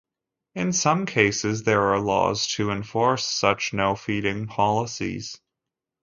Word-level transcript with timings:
In 0.55 0.73
some 0.73 1.05
cases 1.05 1.61
there 1.61 1.93
are 1.93 1.99
laws 1.99 2.47
to 2.55 2.71
enforce 2.71 3.23
such 3.23 3.71
no-feeding 3.71 4.47
policies. 4.47 5.39